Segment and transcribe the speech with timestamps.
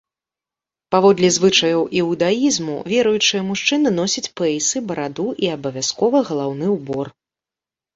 [0.95, 7.19] Паводле звычаяў іўдаізму, веруючыя мужчыны носяць пэйсы, бараду і абавязкова галаўны ўбор.